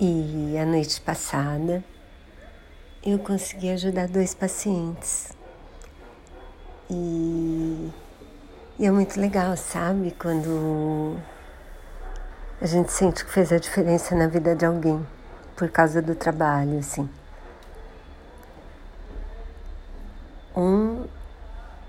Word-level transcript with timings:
E 0.00 0.58
a 0.58 0.66
noite 0.66 1.00
passada 1.00 1.84
eu 3.04 3.18
consegui 3.18 3.70
ajudar 3.70 4.08
dois 4.08 4.34
pacientes. 4.34 5.32
E, 6.90 7.90
e 8.78 8.86
é 8.86 8.90
muito 8.90 9.20
legal, 9.20 9.56
sabe? 9.56 10.10
Quando 10.18 11.16
a 12.60 12.66
gente 12.66 12.90
sente 12.90 13.24
que 13.24 13.30
fez 13.30 13.52
a 13.52 13.58
diferença 13.58 14.16
na 14.16 14.26
vida 14.26 14.56
de 14.56 14.66
alguém 14.66 15.06
por 15.54 15.68
causa 15.70 16.02
do 16.02 16.14
trabalho, 16.14 16.78
assim. 16.78 17.08
Um 20.56 21.04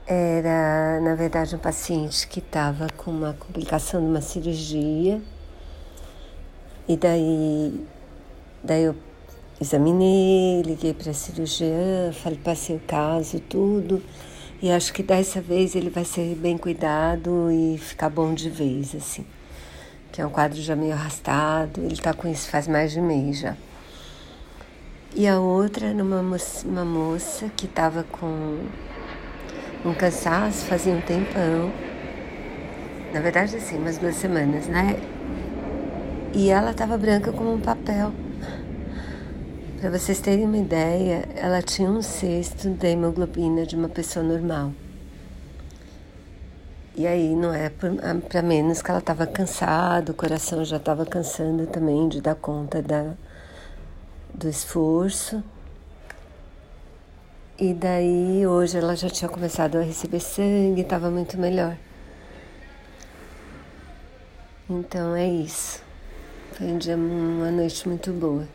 era, 0.05 0.99
na 1.01 1.15
verdade, 1.15 1.55
um 1.55 1.59
paciente 1.59 2.27
que 2.27 2.39
estava 2.39 2.87
com 2.97 3.09
uma 3.09 3.33
complicação 3.33 3.99
de 3.99 4.07
uma 4.07 4.21
cirurgia. 4.21 5.21
E 6.87 6.95
daí, 6.95 7.87
daí 8.65 8.83
eu 8.83 8.95
examinei, 9.61 10.61
liguei 10.63 10.93
para 10.93 11.11
a 11.11 11.13
cirurgiã, 11.13 12.11
falei, 12.11 12.39
passei 12.43 12.75
o 12.75 12.79
caso, 12.79 13.39
tudo. 13.39 14.01
E 14.61 14.71
acho 14.71 14.93
que 14.93 15.03
dessa 15.03 15.39
vez 15.39 15.75
ele 15.75 15.89
vai 15.89 16.03
ser 16.03 16.35
bem 16.35 16.57
cuidado 16.57 17.51
e 17.51 17.77
ficar 17.77 18.09
bom 18.09 18.33
de 18.33 18.49
vez, 18.49 18.95
assim. 18.95 19.25
Que 20.11 20.21
é 20.21 20.25
um 20.25 20.29
quadro 20.29 20.61
já 20.61 20.75
meio 20.75 20.93
arrastado, 20.93 21.81
ele 21.81 21.93
está 21.93 22.13
com 22.13 22.27
isso 22.27 22.49
faz 22.49 22.67
mais 22.67 22.91
de 22.91 23.01
mês 23.01 23.39
já. 23.39 23.55
E 25.13 25.27
a 25.27 25.39
outra 25.39 25.87
era 25.87 26.03
uma 26.03 26.21
moça, 26.21 26.67
uma 26.67 26.83
moça 26.83 27.49
que 27.55 27.65
estava 27.65 28.03
com 28.03 28.59
um 29.85 29.93
cansaço 29.93 30.65
fazia 30.65 30.93
um 30.93 31.01
tempão. 31.01 31.71
Na 33.13 33.21
verdade, 33.21 33.55
assim, 33.55 33.77
umas 33.77 33.97
duas 33.97 34.15
semanas, 34.15 34.67
né? 34.67 34.97
E 36.33 36.49
ela 36.49 36.71
estava 36.71 36.97
branca 36.97 37.31
como 37.31 37.53
um 37.53 37.61
papel. 37.61 38.11
Para 39.79 39.89
vocês 39.89 40.21
terem 40.21 40.45
uma 40.45 40.57
ideia, 40.57 41.27
ela 41.35 41.61
tinha 41.61 41.89
um 41.89 42.01
sexto 42.01 42.69
da 42.69 42.87
hemoglobina 42.87 43.65
de 43.65 43.75
uma 43.75 43.89
pessoa 43.89 44.23
normal. 44.23 44.71
E 46.95 47.05
aí 47.05 47.35
não 47.35 47.53
é 47.53 47.69
para 47.69 48.41
menos 48.41 48.81
que 48.81 48.89
ela 48.89 48.99
estava 48.99 49.27
cansada, 49.27 50.13
o 50.13 50.15
coração 50.15 50.63
já 50.63 50.77
estava 50.77 51.05
cansando 51.05 51.67
também 51.67 52.07
de 52.07 52.21
dar 52.21 52.35
conta 52.35 52.81
da, 52.81 53.15
do 54.33 54.47
esforço. 54.47 55.43
E 57.59 57.73
daí 57.73 58.47
hoje 58.47 58.77
ela 58.77 58.95
já 58.95 59.09
tinha 59.09 59.27
começado 59.27 59.77
a 59.77 59.81
receber 59.81 60.21
sangue, 60.21 60.81
estava 60.81 61.11
muito 61.11 61.37
melhor. 61.37 61.77
Então 64.69 65.13
é 65.13 65.27
isso. 65.27 65.83
Foi 66.53 66.67
um 66.67 66.77
dia, 66.77 66.95
uma 66.95 67.51
noite 67.51 67.87
muito 67.89 68.13
boa. 68.13 68.47